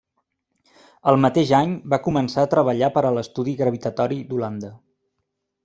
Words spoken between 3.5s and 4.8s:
Gravitatori d'Holanda.